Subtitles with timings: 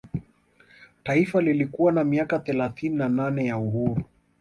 [1.03, 4.03] Taifa lilikuwa na miaka thelathini na nane ya uhuru